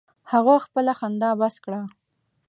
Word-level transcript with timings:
هغه 0.31 0.53
خپله 0.65 0.91
خندا 0.99 1.29
بس 1.39 1.55
کړه. 1.65 1.81